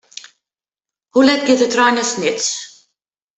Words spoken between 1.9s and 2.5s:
nei Snits?